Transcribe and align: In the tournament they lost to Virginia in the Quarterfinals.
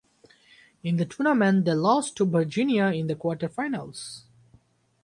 In 0.81 0.97
the 0.97 1.05
tournament 1.05 1.63
they 1.63 1.75
lost 1.75 2.15
to 2.15 2.25
Virginia 2.25 2.85
in 2.85 3.05
the 3.05 3.13
Quarterfinals. 3.15 4.21